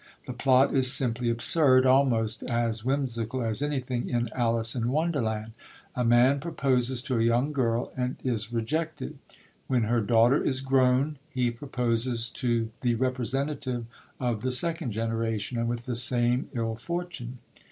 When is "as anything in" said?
3.43-4.29